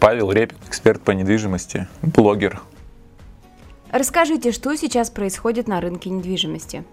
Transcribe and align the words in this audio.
Павел 0.00 0.32
Репин, 0.32 0.56
эксперт 0.66 1.02
по 1.02 1.10
недвижимости, 1.10 1.86
блогер. 2.00 2.62
Расскажите, 3.92 4.50
что 4.50 4.74
сейчас 4.74 5.10
происходит 5.10 5.68
на 5.68 5.80
рынке 5.80 6.08
недвижимости? 6.08 6.84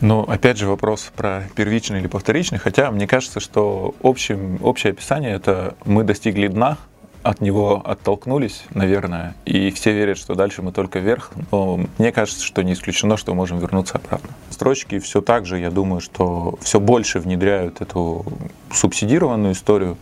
Ну, 0.00 0.22
опять 0.22 0.56
же, 0.56 0.66
вопрос 0.66 1.12
про 1.14 1.44
первичный 1.54 2.00
или 2.00 2.08
повторичный, 2.08 2.58
хотя 2.58 2.90
мне 2.90 3.06
кажется, 3.06 3.38
что 3.38 3.94
общим, 4.02 4.58
общее 4.62 4.92
описание— 4.92 5.32
это 5.34 5.76
мы 5.84 6.02
достигли 6.04 6.48
дна, 6.48 6.78
от 7.22 7.40
него 7.40 7.80
оттолкнулись, 7.84 8.64
наверное, 8.70 9.36
и 9.44 9.70
все 9.70 9.92
верят, 9.92 10.18
что 10.18 10.34
дальше 10.34 10.62
мы 10.62 10.72
только 10.72 10.98
вверх, 10.98 11.30
но 11.52 11.78
мне 11.98 12.10
кажется, 12.10 12.44
что 12.44 12.62
не 12.62 12.72
исключено, 12.72 13.16
что 13.16 13.34
можем 13.34 13.58
вернуться 13.58 13.98
обратно. 13.98 14.30
Строчки 14.50 14.98
все 14.98 15.20
так 15.20 15.46
же, 15.46 15.58
я 15.58 15.70
думаю, 15.70 16.00
что 16.00 16.58
все 16.60 16.80
больше 16.80 17.20
внедряют 17.20 17.80
эту 17.80 18.24
субсидированную 18.72 19.52
историю. 19.52 19.98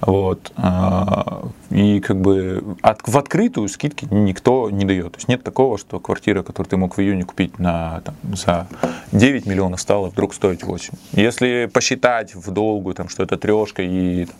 Вот. 0.00 0.52
А, 0.56 1.48
и 1.70 2.00
как 2.00 2.20
бы 2.20 2.62
от, 2.82 3.06
в 3.06 3.18
открытую 3.18 3.68
скидки 3.68 4.06
никто 4.10 4.70
не 4.70 4.84
дает. 4.84 5.12
То 5.12 5.18
есть 5.18 5.28
нет 5.28 5.42
такого, 5.42 5.78
что 5.78 6.00
квартира, 6.00 6.42
которую 6.42 6.70
ты 6.70 6.76
мог 6.76 6.96
в 6.96 7.00
июне 7.00 7.24
купить 7.24 7.58
на, 7.58 8.00
там, 8.04 8.14
за 8.34 8.66
9 9.12 9.46
миллионов, 9.46 9.80
стала 9.80 10.08
вдруг 10.08 10.34
стоить 10.34 10.64
8. 10.64 10.94
Если 11.12 11.70
посчитать 11.72 12.34
в 12.34 12.50
долгую, 12.50 12.94
там, 12.94 13.08
что 13.08 13.22
это 13.22 13.36
трешка 13.36 13.82
и 13.82 14.24
там, 14.24 14.34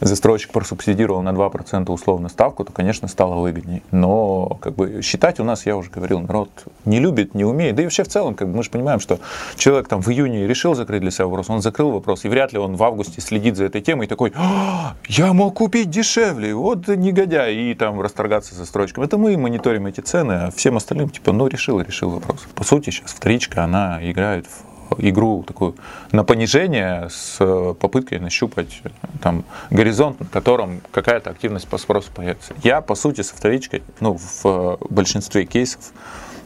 застройщик 0.00 0.52
просубсидировал 0.52 1.22
на 1.22 1.30
2% 1.30 1.90
условно 1.90 2.28
ставку, 2.28 2.64
то, 2.64 2.72
конечно, 2.72 3.08
стало 3.08 3.40
выгоднее. 3.40 3.82
Но 3.90 4.58
как 4.60 4.74
бы 4.74 5.02
считать 5.02 5.40
у 5.40 5.44
нас, 5.44 5.66
я 5.66 5.76
уже 5.76 5.90
говорил, 5.90 6.20
народ 6.20 6.50
не 6.84 7.00
любит, 7.00 7.34
не 7.34 7.44
умеет. 7.44 7.76
Да 7.76 7.82
и 7.82 7.86
вообще 7.86 8.04
в 8.04 8.08
целом, 8.08 8.34
как 8.34 8.48
бы, 8.48 8.56
мы 8.56 8.62
же 8.62 8.70
понимаем, 8.70 9.00
что 9.00 9.18
человек 9.56 9.88
там 9.88 10.02
в 10.02 10.08
июне 10.08 10.46
решил 10.46 10.74
закрыть 10.74 11.00
для 11.00 11.10
себя 11.10 11.26
вопрос, 11.26 11.50
он 11.50 11.62
закрыл 11.62 11.90
вопрос, 11.90 12.24
и 12.24 12.28
вряд 12.28 12.52
ли 12.52 12.58
он 12.58 12.76
в 12.76 12.82
августе 12.82 13.20
следит 13.20 13.56
за 13.56 13.64
этой 13.64 13.80
темой 13.80 14.06
и 14.06 14.08
такой, 14.08 14.32
«А, 14.36 14.94
я 15.08 15.32
мог 15.32 15.54
купить 15.54 15.90
дешевле, 15.90 16.54
вот 16.54 16.88
негодяй, 16.88 17.54
и 17.54 17.74
там 17.74 18.00
расторгаться 18.00 18.54
со 18.54 18.64
строчками. 18.64 19.04
Это 19.04 19.18
мы 19.18 19.36
мониторим 19.36 19.86
эти 19.86 20.00
цены, 20.00 20.32
а 20.32 20.50
всем 20.50 20.76
остальным, 20.76 21.08
типа, 21.08 21.32
ну, 21.32 21.46
решил, 21.46 21.80
решил 21.80 22.10
вопрос. 22.10 22.46
По 22.54 22.64
сути, 22.64 22.90
сейчас 22.90 23.12
вторичка, 23.12 23.64
она 23.64 23.98
играет 24.02 24.46
в 24.46 24.70
игру 24.98 25.44
такую 25.46 25.76
на 26.12 26.24
понижение 26.24 27.08
с 27.10 27.38
попыткой 27.80 28.18
нащупать 28.18 28.82
там 29.22 29.44
горизонт, 29.70 30.20
на 30.20 30.26
котором 30.26 30.80
какая-то 30.90 31.30
активность 31.30 31.68
по 31.68 31.78
спросу 31.78 32.10
появится. 32.14 32.54
Я, 32.62 32.80
по 32.80 32.94
сути, 32.94 33.22
со 33.22 33.34
вторичкой, 33.34 33.82
ну, 34.00 34.18
в 34.18 34.78
большинстве 34.90 35.44
кейсов 35.44 35.92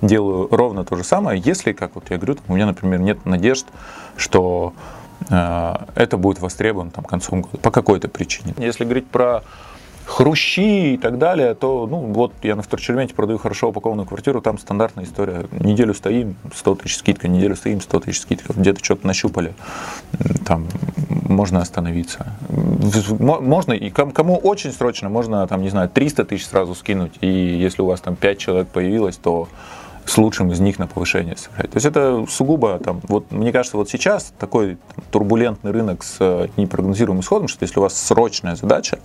делаю 0.02 0.48
ровно 0.50 0.84
то 0.84 0.96
же 0.96 1.04
самое, 1.04 1.40
если, 1.42 1.72
как 1.72 1.94
вот 1.94 2.10
я 2.10 2.16
говорю, 2.16 2.34
там, 2.34 2.44
у 2.48 2.54
меня, 2.54 2.66
например, 2.66 3.00
нет 3.00 3.24
надежд, 3.24 3.66
что 4.16 4.74
э, 4.76 5.03
это 5.28 6.16
будет 6.16 6.40
востребовано 6.40 6.90
там, 6.90 7.04
концом 7.04 7.42
года 7.42 7.58
по 7.58 7.70
какой-то 7.70 8.08
причине. 8.08 8.54
Если 8.58 8.84
говорить 8.84 9.06
про 9.06 9.42
хрущи 10.06 10.94
и 10.94 10.98
так 10.98 11.16
далее, 11.16 11.54
то, 11.54 11.86
ну, 11.86 11.98
вот 12.12 12.32
я 12.42 12.56
на 12.56 12.62
вторчерменте 12.62 13.14
продаю 13.14 13.38
хорошо 13.38 13.70
упакованную 13.70 14.06
квартиру, 14.06 14.42
там 14.42 14.58
стандартная 14.58 15.04
история. 15.04 15.46
Неделю 15.50 15.94
стоим, 15.94 16.36
100 16.54 16.74
тысяч 16.74 16.98
скидка, 16.98 17.26
неделю 17.26 17.56
стоим, 17.56 17.80
100 17.80 18.00
тысяч 18.00 18.20
скидка. 18.20 18.52
Где-то 18.52 18.84
что-то 18.84 19.06
нащупали, 19.06 19.54
там 20.44 20.66
можно 21.08 21.60
остановиться. 21.60 22.26
Можно, 23.18 23.72
и 23.72 23.88
кому 23.88 24.36
очень 24.36 24.72
срочно, 24.72 25.08
можно, 25.08 25.46
там, 25.46 25.62
не 25.62 25.70
знаю, 25.70 25.88
300 25.88 26.26
тысяч 26.26 26.46
сразу 26.46 26.74
скинуть, 26.74 27.14
и 27.22 27.26
если 27.26 27.80
у 27.80 27.86
вас 27.86 28.02
там 28.02 28.14
5 28.14 28.38
человек 28.38 28.68
появилось, 28.68 29.16
то 29.16 29.48
с 30.06 30.18
лучшим 30.18 30.52
из 30.52 30.60
них 30.60 30.78
на 30.78 30.86
повышение 30.86 31.36
сыграть. 31.36 31.70
То 31.70 31.76
есть 31.76 31.86
это 31.86 32.26
сугубо, 32.28 32.78
там, 32.78 33.00
вот, 33.08 33.30
мне 33.30 33.52
кажется, 33.52 33.76
вот 33.76 33.88
сейчас 33.88 34.32
такой 34.38 34.78
турбулентный 35.10 35.70
рынок 35.70 36.02
с 36.04 36.16
э, 36.20 36.48
непрогнозируемым 36.56 37.22
исходом, 37.22 37.48
что 37.48 37.62
если 37.62 37.78
у 37.78 37.82
вас 37.82 37.94
срочная 37.94 38.56
задача, 38.56 38.98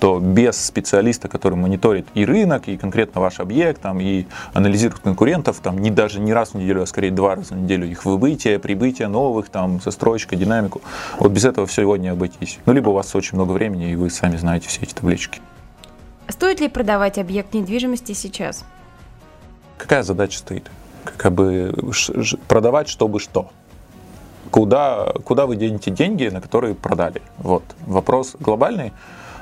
то 0.00 0.18
без 0.18 0.62
специалиста, 0.62 1.28
который 1.28 1.54
мониторит 1.54 2.06
и 2.14 2.26
рынок, 2.26 2.68
и 2.68 2.76
конкретно 2.76 3.20
ваш 3.20 3.40
объект, 3.40 3.80
там, 3.80 4.00
и 4.00 4.26
анализирует 4.52 5.00
конкурентов, 5.00 5.60
там, 5.60 5.78
не 5.78 5.90
даже 5.90 6.20
не 6.20 6.32
раз 6.32 6.50
в 6.50 6.54
неделю, 6.56 6.82
а 6.82 6.86
скорее 6.86 7.10
два 7.10 7.36
раза 7.36 7.54
в 7.54 7.58
неделю, 7.58 7.88
их 7.88 8.04
выбытие, 8.04 8.58
прибытие 8.58 9.08
новых, 9.08 9.48
там, 9.48 9.80
застройка, 9.80 10.36
динамику. 10.36 10.82
Вот 11.18 11.32
без 11.32 11.44
этого 11.44 11.66
всего 11.66 11.96
не 11.96 12.08
обойтись. 12.08 12.58
Ну, 12.66 12.72
либо 12.72 12.90
у 12.90 12.92
вас 12.92 13.14
очень 13.14 13.36
много 13.36 13.52
времени, 13.52 13.92
и 13.92 13.96
вы 13.96 14.10
сами 14.10 14.36
знаете 14.36 14.68
все 14.68 14.82
эти 14.82 14.92
таблички. 14.92 15.40
Стоит 16.28 16.60
ли 16.60 16.68
продавать 16.68 17.18
объект 17.18 17.54
недвижимости 17.54 18.12
сейчас? 18.12 18.64
Какая 19.84 20.02
задача 20.02 20.38
стоит? 20.38 20.70
Как 21.18 21.34
бы 21.34 21.74
продавать, 22.48 22.88
чтобы 22.88 23.20
что? 23.20 23.50
Куда, 24.50 25.12
куда 25.26 25.44
вы 25.44 25.56
денете 25.56 25.90
деньги, 25.90 26.26
на 26.28 26.40
которые 26.40 26.74
продали? 26.74 27.20
Вот. 27.36 27.62
Вопрос 27.86 28.34
глобальный. 28.40 28.94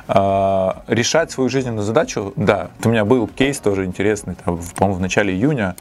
А, 0.09 0.83
решать 0.89 1.31
свою 1.31 1.49
жизненную 1.49 1.85
задачу, 1.85 2.33
да. 2.35 2.71
У 2.83 2.89
меня 2.89 3.05
был 3.05 3.29
кейс 3.29 3.61
тоже 3.61 3.85
интересный, 3.85 4.35
там, 4.35 4.59
по-моему, 4.75 4.99
в 4.99 5.01
начале 5.01 5.33
июня 5.33 5.77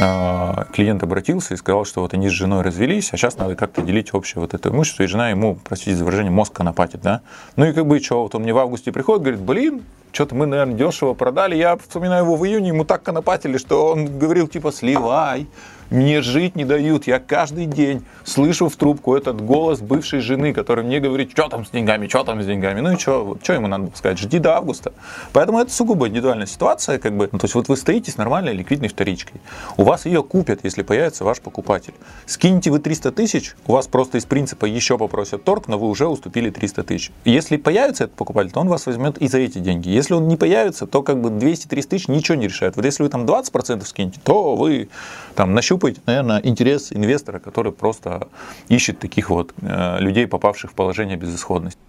а, 0.00 0.64
клиент 0.72 1.02
обратился 1.02 1.52
и 1.52 1.58
сказал, 1.58 1.84
что 1.84 2.00
вот 2.00 2.14
они 2.14 2.30
с 2.30 2.32
женой 2.32 2.62
развелись, 2.62 3.12
а 3.12 3.18
сейчас 3.18 3.36
надо 3.36 3.56
как-то 3.56 3.82
делить 3.82 4.14
общее 4.14 4.40
вот 4.40 4.54
это 4.54 4.70
имущество, 4.70 5.02
и 5.02 5.06
жена 5.06 5.28
ему, 5.28 5.58
простите 5.62 5.94
за 5.94 6.06
выражение, 6.06 6.32
мозг 6.32 6.54
конопатит, 6.54 7.02
да. 7.02 7.20
Ну 7.56 7.66
и 7.66 7.74
как 7.74 7.86
бы 7.86 8.00
что, 8.00 8.22
вот 8.22 8.34
он 8.34 8.40
мне 8.44 8.54
в 8.54 8.58
августе 8.58 8.90
приходит, 8.90 9.20
говорит, 9.20 9.40
блин, 9.42 9.82
что-то 10.18 10.34
мы, 10.34 10.46
наверное, 10.46 10.74
дешево 10.74 11.14
продали. 11.14 11.54
Я 11.54 11.76
вспоминаю 11.76 12.24
его 12.24 12.34
в 12.34 12.44
июне, 12.44 12.70
ему 12.70 12.84
так 12.84 13.04
конопатили, 13.04 13.56
что 13.56 13.86
он 13.92 14.18
говорил, 14.18 14.48
типа, 14.48 14.72
сливай, 14.72 15.46
мне 15.90 16.22
жить 16.22 16.56
не 16.56 16.64
дают. 16.64 17.06
Я 17.06 17.18
каждый 17.18 17.66
день 17.66 18.04
слышу 18.24 18.68
в 18.68 18.76
трубку 18.76 19.16
этот 19.16 19.40
голос 19.40 19.80
бывшей 19.80 20.20
жены, 20.20 20.52
который 20.52 20.84
мне 20.84 21.00
говорит, 21.00 21.30
что 21.32 21.48
там 21.48 21.64
с 21.64 21.70
деньгами, 21.70 22.08
что 22.08 22.24
там 22.24 22.42
с 22.42 22.46
деньгами. 22.46 22.80
Ну 22.80 22.92
и 22.92 22.98
что, 22.98 23.36
что 23.42 23.52
ему 23.52 23.66
надо 23.66 23.90
сказать? 23.94 24.18
Жди 24.18 24.38
до 24.38 24.56
августа. 24.56 24.92
Поэтому 25.32 25.60
это 25.60 25.72
сугубо 25.72 26.08
индивидуальная 26.08 26.46
ситуация. 26.46 26.98
Как 26.98 27.16
бы. 27.16 27.28
Ну, 27.32 27.38
то 27.38 27.44
есть 27.44 27.54
вот 27.54 27.68
вы 27.68 27.76
стоите 27.76 28.10
с 28.10 28.16
нормальной 28.16 28.52
ликвидной 28.52 28.88
вторичкой. 28.88 29.40
У 29.76 29.82
вас 29.82 30.06
ее 30.06 30.22
купят, 30.22 30.60
если 30.62 30.82
появится 30.82 31.24
ваш 31.24 31.40
покупатель. 31.40 31.94
Скиньте 32.26 32.70
вы 32.70 32.78
300 32.78 33.12
тысяч, 33.12 33.54
у 33.66 33.72
вас 33.72 33.86
просто 33.86 34.18
из 34.18 34.24
принципа 34.24 34.66
еще 34.66 34.98
попросят 34.98 35.44
торг, 35.44 35.68
но 35.68 35.78
вы 35.78 35.88
уже 35.88 36.06
уступили 36.06 36.50
300 36.50 36.82
тысяч. 36.84 37.12
Если 37.24 37.56
появится 37.56 38.04
этот 38.04 38.16
покупатель, 38.16 38.50
то 38.50 38.60
он 38.60 38.68
вас 38.68 38.86
возьмет 38.86 39.18
и 39.18 39.28
за 39.28 39.38
эти 39.38 39.58
деньги. 39.58 39.88
Если 39.88 40.14
он 40.14 40.28
не 40.28 40.36
появится, 40.36 40.86
то 40.86 41.02
как 41.02 41.20
бы 41.20 41.30
200-300 41.30 41.88
тысяч 41.88 42.08
ничего 42.08 42.36
не 42.36 42.48
решает. 42.48 42.76
Вот 42.76 42.84
если 42.84 43.02
вы 43.02 43.08
там 43.08 43.24
20% 43.24 43.84
скинете, 43.84 44.20
то 44.22 44.54
вы 44.54 44.88
там 45.34 45.54
нащупаете, 45.54 45.77
наверное, 46.06 46.40
интерес 46.42 46.92
инвестора, 46.92 47.38
который 47.38 47.72
просто 47.72 48.28
ищет 48.68 48.98
таких 48.98 49.30
вот 49.30 49.52
э, 49.60 50.00
людей, 50.00 50.26
попавших 50.26 50.70
в 50.70 50.74
положение 50.74 51.16
безысходности. 51.16 51.80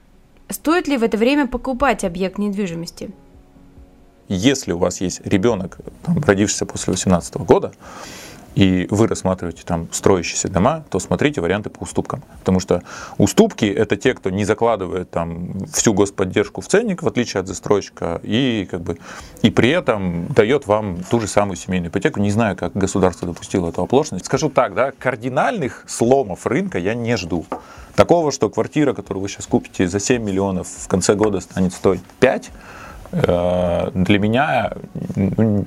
Стоит 0.49 0.87
ли 0.87 0.97
в 0.97 1.03
это 1.03 1.17
время 1.17 1.47
покупать 1.47 2.03
объект 2.03 2.37
недвижимости? 2.37 3.11
Если 4.27 4.71
у 4.71 4.77
вас 4.77 5.01
есть 5.01 5.25
ребенок, 5.25 5.79
там, 6.03 6.19
родившийся 6.19 6.65
после 6.65 6.93
2018 6.93 7.37
года, 7.37 7.71
и 8.59 8.87
вы 8.89 9.07
рассматриваете 9.07 9.63
там 9.65 9.87
строящиеся 9.89 10.49
дома, 10.49 10.83
то 10.89 10.99
смотрите 10.99 11.39
варианты 11.39 11.69
по 11.69 11.83
уступкам. 11.83 12.23
Потому 12.39 12.59
что 12.59 12.83
уступки– 13.17 13.63
это 13.65 13.95
те, 13.95 14.13
кто 14.13 14.29
не 14.29 14.43
закладывает 14.43 15.09
там 15.09 15.65
всю 15.71 15.93
господдержку 15.93 16.59
в 16.59 16.67
ценник, 16.67 17.01
в 17.01 17.07
отличие 17.07 17.39
от 17.39 17.47
застройщика, 17.47 18.19
и, 18.21 18.67
как 18.69 18.81
бы, 18.81 18.97
и 19.43 19.49
при 19.49 19.69
этом 19.69 20.27
дает 20.33 20.67
вам 20.67 21.05
ту 21.09 21.21
же 21.21 21.27
самую 21.27 21.55
семейную 21.55 21.89
ипотеку. 21.89 22.19
Не 22.19 22.31
знаю, 22.31 22.57
как 22.57 22.73
государство 22.73 23.29
допустило 23.29 23.69
эту 23.69 23.81
оплошность. 23.81 24.25
Скажу 24.25 24.49
так, 24.49 24.73
да, 24.73 24.91
кардинальных 24.91 25.85
сломов 25.87 26.45
рынка 26.45 26.79
я 26.79 26.95
не 26.95 27.15
жду. 27.15 27.45
Такого, 27.95 28.33
что 28.33 28.49
квартира, 28.49 28.93
которую 28.93 29.23
вы 29.23 29.29
сейчас 29.29 29.45
купите 29.45 29.87
за 29.87 30.01
7 30.01 30.21
миллионов, 30.21 30.67
в 30.67 30.89
конце 30.89 31.15
года 31.15 31.39
станет 31.39 31.71
стоить 31.71 32.01
5, 32.19 32.51
Э, 32.51 32.88
для 33.11 34.19
меня 34.19 34.73
ну, 35.15 35.65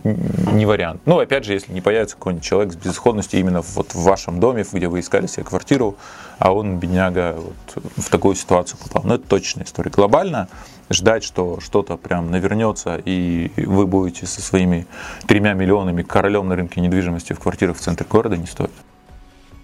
не 0.53 0.65
вариант. 0.65 1.03
Ну, 1.07 1.19
опять 1.19 1.45
же, 1.45 1.55
если 1.55 1.73
не 1.73 1.81
появится 1.81 2.17
какой-нибудь 2.17 2.45
человек 2.45 2.73
с 2.73 2.77
безысходностью 2.77 3.41
именно 3.41 3.63
вот 3.63 3.95
в 3.95 4.03
вашем 4.03 4.39
доме, 4.39 4.65
где 4.71 4.89
вы 4.89 5.01
искали 5.01 5.27
себе 5.27 5.45
квартиру, 5.45 5.97
а 6.39 6.53
он, 6.53 6.79
бедняга, 6.79 7.37
вот 7.37 7.85
в 7.97 8.11
такую 8.11 8.35
ситуацию 8.35 8.79
попал. 8.83 9.03
Но 9.05 9.15
это 9.17 9.27
точная 9.27 9.65
история. 9.65 9.91
Глобально 9.91 10.49
ждать, 10.91 11.25
что 11.25 11.61
что-то 11.61 11.97
прям 11.97 12.31
навернется, 12.31 13.01
и 13.05 13.51
вы 13.57 13.87
будете 13.87 14.27
со 14.27 14.41
своими 14.41 14.87
тремя 15.27 15.55
миллионами 15.55 16.03
королем 16.03 16.49
на 16.49 16.57
рынке 16.57 16.81
недвижимости 16.81 17.33
в 17.33 17.41
квартирах 17.41 17.77
в 17.77 17.81
центре 17.81 18.07
города, 18.09 18.37
не 18.37 18.47
стоит. 18.47 18.71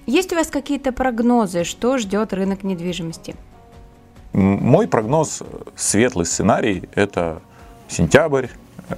Есть 0.06 0.32
у 0.32 0.36
вас 0.36 0.48
какие-то 0.48 0.90
прогнозы, 0.92 1.64
что 1.64 1.98
ждет 1.98 2.32
рынок 2.32 2.64
недвижимости? 2.64 3.36
Мой 4.32 4.88
прогноз, 4.88 5.42
светлый 5.76 6.26
сценарий, 6.26 6.88
это 6.94 7.42
сентябрь, 7.88 8.48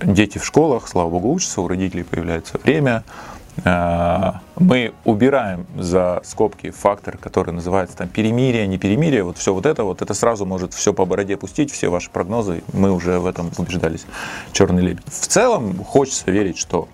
дети 0.03 0.39
в 0.39 0.45
школах, 0.45 0.89
слава 0.89 1.09
богу, 1.09 1.33
учатся, 1.33 1.61
у 1.61 1.69
родителей 1.69 2.05
появляется 2.05 2.59
время. 2.63 3.05
Э, 3.65 4.33
мы 4.57 4.93
убираем 5.05 5.67
за 5.77 6.21
скобки 6.25 6.71
фактор, 6.71 7.17
который 7.17 7.53
называется 7.53 7.97
там 7.97 8.09
перемирие, 8.09 8.67
не 8.67 8.79
перемирие, 8.79 9.23
вот 9.23 9.39
все 9.39 9.53
вот 9.55 9.67
это, 9.67 9.85
вот 9.85 10.03
это 10.03 10.15
сразу 10.15 10.47
может 10.47 10.75
все 10.75 10.93
по 10.93 11.05
бороде 11.05 11.37
пустить, 11.37 11.73
все 11.73 11.89
ваши 11.89 12.11
прогнозы, 12.11 12.63
мы 12.73 12.93
уже 12.93 13.19
в 13.19 13.27
этом 13.27 13.51
убеждались, 13.59 14.07
черный 14.53 14.83
лебедь. 14.83 15.07
В 15.07 15.27
целом 15.27 15.83
хочется 15.85 16.31
верить, 16.31 16.59
что 16.59 16.89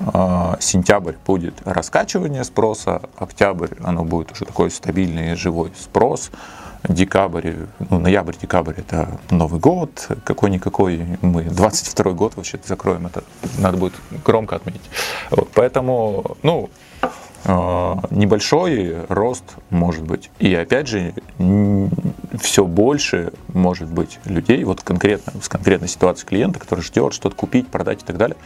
э, 0.00 0.56
сентябрь 0.60 1.14
будет 1.26 1.54
раскачивание 1.64 2.44
спроса, 2.44 3.02
октябрь 3.16 3.74
оно 3.82 4.04
будет 4.04 4.32
уже 4.32 4.44
такой 4.44 4.70
стабильный 4.70 5.34
живой 5.34 5.72
спрос, 5.78 6.30
декабрь, 6.88 7.54
ну, 7.90 7.98
ноябрь-декабрь 7.98 8.74
это 8.76 9.20
Новый 9.30 9.60
год 9.60 10.08
какой-никакой, 10.24 11.18
мы 11.20 11.44
22 11.44 12.12
год 12.12 12.36
вообще 12.36 12.58
закроем, 12.64 13.06
это 13.06 13.24
надо 13.58 13.76
будет 13.76 13.94
громко 14.24 14.56
отметить. 14.56 14.90
Вот, 15.30 15.50
поэтому, 15.54 16.36
ну, 16.42 16.70
э, 17.44 17.94
небольшой 18.10 19.06
рост 19.08 19.44
может 19.70 20.04
быть. 20.04 20.30
И 20.38 20.54
опять 20.54 20.88
же, 20.88 21.14
все 22.40 22.64
больше 22.64 23.32
может 23.48 23.88
быть 23.88 24.18
людей, 24.24 24.64
вот 24.64 24.82
конкретно, 24.82 25.32
с 25.40 25.48
конкретной 25.48 25.88
ситуацией 25.88 26.28
клиента, 26.28 26.58
который 26.58 26.80
ждет 26.80 27.14
что-то 27.14 27.36
купить, 27.36 27.68
продать 27.68 28.02
и 28.02 28.04
так 28.04 28.16
далее, 28.16 28.36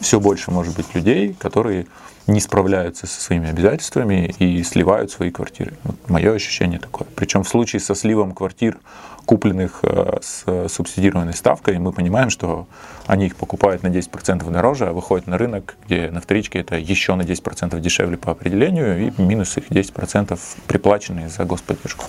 все 0.00 0.20
больше 0.20 0.50
может 0.50 0.76
быть 0.76 0.94
людей, 0.94 1.34
которые 1.38 1.86
не 2.26 2.40
справляются 2.40 3.06
со 3.06 3.20
своими 3.20 3.48
обязательствами 3.48 4.34
и 4.38 4.62
сливают 4.64 5.10
свои 5.10 5.30
квартиры. 5.30 5.74
Вот 5.84 5.96
мое 6.08 6.32
ощущение 6.32 6.80
такое. 6.80 7.06
Причем 7.14 7.44
в 7.44 7.48
случае 7.48 7.80
со 7.80 7.94
сливом 7.94 8.32
квартир 8.32 8.78
купленных 9.26 9.80
э, 9.82 10.18
с 10.22 10.68
субсидированной 10.68 11.34
ставкой, 11.34 11.78
мы 11.78 11.92
понимаем, 11.92 12.30
что 12.30 12.66
они 13.06 13.26
их 13.26 13.36
покупают 13.36 13.82
на 13.82 13.88
10% 13.88 14.50
дороже, 14.50 14.86
а 14.86 14.92
выходят 14.92 15.26
на 15.26 15.36
рынок, 15.36 15.76
где 15.84 16.10
на 16.10 16.20
вторичке 16.20 16.60
это 16.60 16.76
еще 16.76 17.14
на 17.16 17.22
10% 17.22 17.78
дешевле 17.80 18.16
по 18.16 18.30
определению, 18.32 19.08
и 19.08 19.22
минус 19.22 19.56
их 19.56 19.68
10% 19.68 20.38
приплаченные 20.66 21.28
за 21.28 21.44
господдержку. 21.44 22.04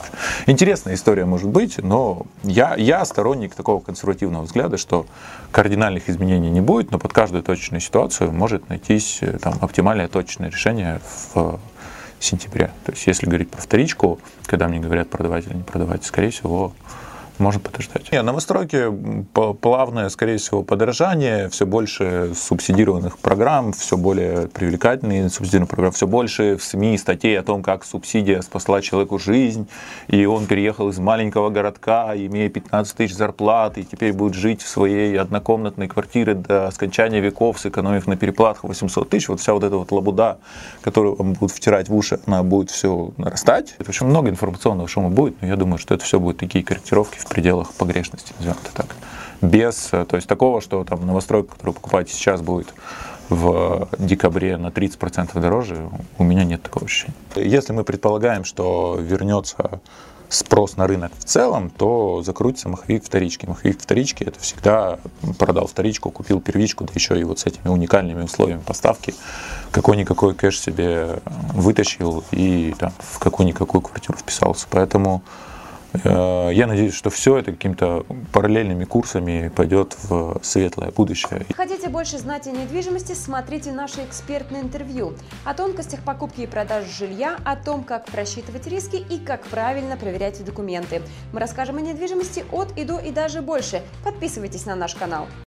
Интересная 0.46 0.94
история 0.94 1.26
может 1.28 1.50
быть, 1.50 1.78
но 1.78 2.26
я, 2.44 2.76
я 2.76 3.06
сторонник 3.06 3.54
такого 3.54 3.80
консервативного 3.80 4.44
взгляда, 4.44 4.78
что 4.78 5.06
кардинальных 5.52 6.10
изменений 6.10 6.50
не 6.50 6.62
будет, 6.62 6.92
но 6.92 7.00
под 7.00 7.14
каждую 7.14 7.44
точную 7.44 7.82
ситуацию 7.82 8.32
может 8.32 8.70
найтись 8.70 9.20
э, 9.22 9.38
там, 9.38 9.56
оптимальное 9.62 10.08
точное 10.08 10.50
решение 10.50 11.02
в 11.34 11.60
сентябре. 12.20 12.72
То 12.86 12.92
есть 12.94 13.06
если 13.06 13.28
говорить 13.28 13.52
про 13.52 13.62
вторичку, 13.62 14.20
когда 14.46 14.68
мне 14.68 14.80
говорят 14.80 15.10
продавать 15.10 15.46
или 15.46 15.56
не 15.56 15.64
продавать, 15.64 16.04
скорее 16.04 16.32
всего, 16.32 16.74
может 17.40 17.62
подождать. 17.62 18.12
Нет, 18.12 18.24
новостройки 18.24 18.86
плавное, 19.62 20.10
скорее 20.10 20.38
всего, 20.38 20.64
подорожание, 20.64 21.50
все 21.50 21.66
больше 21.66 22.32
субсидированных 22.36 23.18
программ, 23.20 23.74
все 23.74 23.98
более 23.98 24.48
привлекательные 24.48 25.30
субсидированные 25.30 25.68
программы, 25.68 25.94
все 25.94 26.08
больше 26.08 26.58
в 26.58 26.64
СМИ 26.64 26.98
статей 26.98 27.40
о 27.40 27.44
том, 27.44 27.64
как 27.64 27.86
субсидия 27.86 28.42
спасла 28.42 28.82
человеку 28.82 29.20
жизнь, 29.20 29.68
и 30.08 30.26
он 30.26 30.46
переехал 30.46 30.90
из 30.90 31.00
маленького 31.00 31.50
городка, 31.50 32.16
имея 32.16 32.50
15 32.50 32.96
тысяч 32.96 33.16
зарплат, 33.16 33.78
и 33.78 33.84
теперь 33.84 34.14
будет 34.14 34.34
жить 34.34 34.62
в 34.62 34.68
своей 34.68 35.18
однокомнатной 35.20 35.88
квартире 35.88 36.34
до 36.34 36.72
скончания 36.72 37.20
веков, 37.20 37.60
сэкономив 37.60 38.08
на 38.08 38.16
переплатах 38.18 38.64
800 38.64 39.10
тысяч. 39.10 39.30
Вот 39.30 39.40
вся 39.40 39.54
вот 39.54 39.64
эта 39.64 39.78
вот 39.78 39.92
лабуда, 39.92 40.38
которую 40.82 41.16
вам 41.16 41.34
будут 41.34 41.56
втирать 41.56 41.90
в 41.90 41.96
уши, 41.96 42.20
она 42.26 42.44
будет 42.44 42.72
все 42.72 43.12
нарастать. 43.18 43.76
В 43.80 43.88
общем, 43.88 44.08
много 44.08 44.30
информационного 44.30 44.88
шума 44.88 45.10
будет, 45.10 45.42
но 45.42 45.48
я 45.48 45.56
думаю, 45.56 45.78
что 45.78 45.94
это 45.94 46.04
все 46.04 46.20
будут 46.20 46.38
такие 46.38 46.64
корректировки 46.64 47.20
в 47.20 47.27
пределах 47.28 47.74
погрешности, 47.74 48.34
назовем 48.38 48.58
это 48.64 48.74
так. 48.74 48.96
Без, 49.42 49.90
э, 49.92 50.06
то 50.06 50.16
есть 50.16 50.28
такого, 50.28 50.62
что 50.62 50.84
там 50.84 51.06
новостройка, 51.06 51.54
которую 51.54 51.76
покупаете 51.76 52.14
сейчас, 52.14 52.42
будет 52.42 52.74
в 53.30 53.90
декабре 53.98 54.58
на 54.58 54.68
30% 54.68 55.40
дороже, 55.40 55.90
у 56.18 56.24
меня 56.24 56.44
нет 56.46 56.64
такого 56.64 56.86
ощущения. 56.86 57.14
Если 57.36 57.74
мы 57.74 57.84
предполагаем, 57.84 58.46
что 58.46 58.98
вернется 59.00 59.82
спрос 60.30 60.78
на 60.78 60.88
рынок 60.88 61.12
в 61.18 61.24
целом, 61.24 61.70
то 61.70 62.22
закрутится 62.24 62.70
маховик 62.70 63.04
вторички. 63.04 63.46
Маховик 63.46 63.82
вторички 63.82 64.24
это 64.24 64.40
всегда 64.40 65.00
продал 65.38 65.68
вторичку, 65.68 66.12
купил 66.12 66.42
первичку, 66.42 66.84
да 66.84 66.92
еще 66.94 67.20
и 67.20 67.24
вот 67.24 67.40
с 67.40 67.46
этими 67.46 67.70
уникальными 67.70 68.24
условиями 68.24 68.62
поставки 68.62 69.14
какой-никакой 69.72 70.34
кэш 70.34 70.60
себе 70.60 71.20
вытащил 71.54 72.24
и 72.32 72.76
там 72.78 72.92
в 73.00 73.20
какую-никакую 73.20 73.82
квартиру 73.82 74.18
вписался. 74.18 74.68
Поэтому 74.70 75.24
я 76.04 76.68
надеюсь, 76.68 76.94
что 76.94 77.10
все 77.10 77.38
это 77.38 77.52
какими-то 77.52 78.06
параллельными 78.32 78.84
курсами 78.84 79.52
пойдет 79.56 79.96
в 80.04 80.40
светлое 80.44 80.92
будущее. 80.92 81.46
Хотите 81.56 81.90
больше 81.90 82.18
знать 82.18 82.48
о 82.48 82.52
недвижимости, 82.52 83.14
смотрите 83.14 83.72
наше 83.72 84.04
экспертное 84.04 84.62
интервью 84.62 85.14
о 85.46 85.54
тонкостях 85.54 86.02
покупки 86.02 86.42
и 86.42 86.48
продажи 86.48 86.90
жилья, 86.92 87.38
о 87.46 87.56
том, 87.56 87.84
как 87.84 88.06
просчитывать 88.06 88.68
риски 88.68 88.98
и 88.98 89.18
как 89.18 89.46
правильно 89.48 89.98
проверять 89.98 90.44
документы. 90.44 91.02
Мы 91.34 91.40
расскажем 91.40 91.78
о 91.78 91.82
недвижимости 91.82 92.46
от 92.52 92.78
и 92.78 92.84
до 92.84 93.00
и 93.00 93.12
даже 93.12 93.42
больше. 93.42 93.82
Подписывайтесь 94.04 94.66
на 94.66 94.76
наш 94.76 94.96
канал. 94.96 95.28